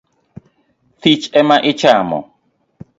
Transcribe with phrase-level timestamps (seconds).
[1.01, 2.19] Thich ema ichamo